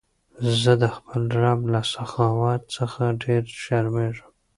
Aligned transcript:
زه 0.61 0.71
د 0.81 0.83
خپل 0.95 1.21
رب 1.41 1.59
له 1.73 1.81
سخاوت 1.93 2.61
څخه 2.77 3.01
ډېر 3.23 3.43
شرمېږم. 3.63 4.31